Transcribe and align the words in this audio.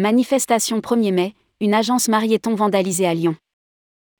Manifestation 0.00 0.78
1er 0.78 1.12
mai, 1.12 1.34
une 1.60 1.74
agence 1.74 2.06
Marieton 2.06 2.54
vandalisée 2.54 3.04
à 3.04 3.14
Lyon. 3.14 3.34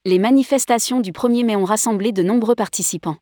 Les 0.05 0.19
manifestations 0.19 0.99
du 0.99 1.13
1er 1.13 1.45
mai 1.45 1.55
ont 1.55 1.65
rassemblé 1.65 2.11
de 2.11 2.25
nombreux 2.25 2.57
participants. 2.57 3.17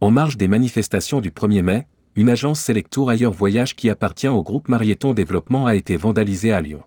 En 0.00 0.12
marge 0.12 0.36
des 0.36 0.46
manifestations 0.46 1.20
du 1.20 1.32
1er 1.32 1.62
mai, 1.62 1.88
une 2.14 2.30
agence 2.30 2.60
Selectour 2.60 3.10
Ailleurs 3.10 3.32
Voyage 3.32 3.74
qui 3.74 3.90
appartient 3.90 4.28
au 4.28 4.44
groupe 4.44 4.68
Marieton 4.68 5.14
Développement 5.14 5.66
a 5.66 5.74
été 5.74 5.96
vandalisée 5.96 6.52
à 6.52 6.60
Lyon. 6.60 6.84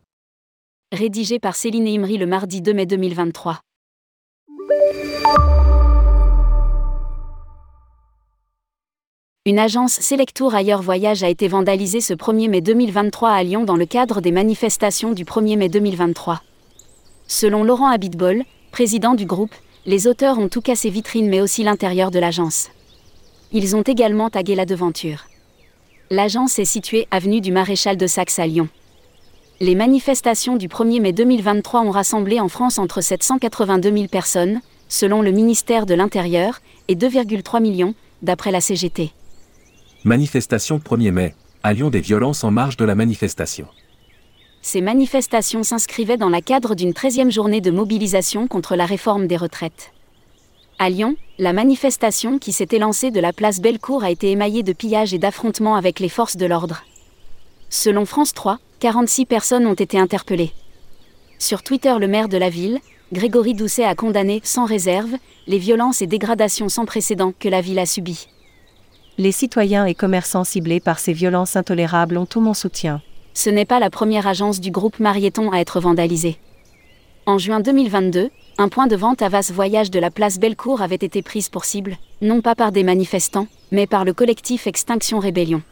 Rédigé 0.93 1.37
par 1.37 1.57
Céline 1.57 1.85
Imri 1.85 2.17
le 2.17 2.25
mardi 2.25 2.61
2 2.61 2.73
mai 2.73 2.85
2023. 2.85 3.59
Une 9.47 9.59
agence 9.59 9.93
Selectour 10.01 10.55
Ailleurs 10.55 10.81
Voyage 10.81 11.23
a 11.23 11.29
été 11.29 11.47
vandalisée 11.47 12.01
ce 12.01 12.13
1er 12.13 12.49
mai 12.49 12.59
2023 12.59 13.29
à 13.29 13.43
Lyon 13.43 13.63
dans 13.63 13.77
le 13.77 13.85
cadre 13.85 14.19
des 14.19 14.33
manifestations 14.33 15.13
du 15.13 15.23
1er 15.23 15.55
mai 15.55 15.69
2023. 15.69 16.41
Selon 17.29 17.63
Laurent 17.63 17.87
Abitbol, 17.87 18.43
président 18.73 19.13
du 19.13 19.25
groupe, 19.25 19.55
les 19.85 20.05
auteurs 20.05 20.37
ont 20.37 20.49
tout 20.49 20.59
cassé 20.59 20.89
vitrine 20.89 21.29
mais 21.29 21.39
aussi 21.39 21.63
l'intérieur 21.63 22.11
de 22.11 22.19
l'agence. 22.19 22.67
Ils 23.53 23.77
ont 23.77 23.83
également 23.83 24.29
tagué 24.29 24.53
la 24.53 24.65
devanture. 24.65 25.27
L'agence 26.09 26.59
est 26.59 26.65
située 26.65 27.07
avenue 27.09 27.39
du 27.39 27.53
Maréchal 27.53 27.95
de 27.95 28.05
Saxe 28.05 28.39
à 28.39 28.47
Lyon. 28.47 28.67
Les 29.61 29.75
manifestations 29.75 30.57
du 30.57 30.67
1er 30.67 30.99
mai 30.99 31.13
2023 31.13 31.83
ont 31.83 31.91
rassemblé 31.91 32.41
en 32.41 32.49
France 32.49 32.79
entre 32.79 32.99
782 32.99 33.93
000 33.93 34.07
personnes, 34.07 34.59
selon 34.89 35.21
le 35.21 35.31
ministère 35.31 35.85
de 35.85 35.93
l'Intérieur, 35.93 36.59
et 36.89 36.95
2,3 36.95 37.61
millions, 37.61 37.95
d'après 38.21 38.51
la 38.51 38.59
CGT. 38.59 39.13
Manifestation 40.03 40.77
1er 40.77 41.11
mai, 41.11 41.35
à 41.63 41.73
Lyon 41.73 41.89
des 41.89 42.01
violences 42.01 42.43
en 42.43 42.51
marge 42.51 42.77
de 42.77 42.85
la 42.85 42.93
manifestation. 42.93 43.67
Ces 44.61 44.79
manifestations 44.79 45.63
s'inscrivaient 45.63 46.17
dans 46.17 46.29
la 46.29 46.41
cadre 46.41 46.75
d'une 46.75 46.91
13e 46.91 47.31
journée 47.31 47.61
de 47.61 47.71
mobilisation 47.71 48.47
contre 48.47 48.75
la 48.75 48.85
réforme 48.85 49.25
des 49.25 49.37
retraites. 49.37 49.91
À 50.77 50.91
Lyon, 50.91 51.15
la 51.39 51.51
manifestation 51.51 52.37
qui 52.37 52.51
s'était 52.51 52.77
lancée 52.77 53.09
de 53.09 53.19
la 53.19 53.33
place 53.33 53.59
Bellecour 53.59 54.03
a 54.03 54.11
été 54.11 54.29
émaillée 54.29 54.61
de 54.61 54.71
pillages 54.71 55.15
et 55.15 55.19
d'affrontements 55.19 55.75
avec 55.75 55.99
les 55.99 56.09
forces 56.09 56.37
de 56.37 56.45
l'ordre. 56.45 56.83
Selon 57.69 58.05
France 58.05 58.33
3, 58.35 58.59
46 58.79 59.25
personnes 59.25 59.65
ont 59.65 59.73
été 59.73 59.97
interpellées. 59.97 60.53
Sur 61.39 61.63
Twitter, 61.63 61.95
le 61.99 62.07
maire 62.07 62.29
de 62.29 62.37
la 62.37 62.51
ville, 62.51 62.79
Grégory 63.11 63.55
Doucet 63.55 63.83
a 63.83 63.95
condamné 63.95 64.41
sans 64.43 64.65
réserve 64.65 65.15
les 65.47 65.57
violences 65.57 66.03
et 66.03 66.07
dégradations 66.07 66.69
sans 66.69 66.85
précédent 66.85 67.33
que 67.39 67.49
la 67.49 67.61
ville 67.61 67.79
a 67.79 67.87
subies. 67.87 68.27
Les 69.19 69.31
citoyens 69.31 69.87
et 69.87 69.95
commerçants 69.95 70.43
ciblés 70.43 70.79
par 70.79 70.99
ces 70.99 71.11
violences 71.11 71.55
intolérables 71.55 72.19
ont 72.19 72.27
tout 72.27 72.39
mon 72.39 72.53
soutien. 72.53 73.01
Ce 73.33 73.49
n'est 73.49 73.65
pas 73.65 73.79
la 73.79 73.89
première 73.89 74.27
agence 74.27 74.59
du 74.59 74.69
groupe 74.69 74.99
Marieton 74.99 75.51
à 75.51 75.57
être 75.57 75.79
vandalisée. 75.79 76.37
En 77.25 77.39
juin 77.39 77.59
2022, 77.59 78.29
un 78.59 78.69
point 78.69 78.85
de 78.85 78.95
vente 78.95 79.23
à 79.23 79.29
Vasse 79.29 79.51
Voyage 79.51 79.89
de 79.89 79.99
la 79.99 80.11
place 80.11 80.37
Bellecour 80.37 80.83
avait 80.83 80.95
été 80.95 81.23
prise 81.23 81.49
pour 81.49 81.65
cible, 81.65 81.97
non 82.21 82.41
pas 82.41 82.53
par 82.53 82.71
des 82.71 82.83
manifestants, 82.83 83.47
mais 83.71 83.87
par 83.87 84.05
le 84.05 84.13
collectif 84.13 84.67
Extinction 84.67 85.17
Rébellion. 85.17 85.63